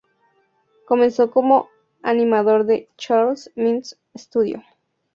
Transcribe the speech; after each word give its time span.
Comenzó 0.87 1.29
como 1.29 1.69
animador 2.01 2.65
en 2.71 2.87
Charles 2.97 3.51
Mintz 3.55 3.97
studio. 4.17 4.63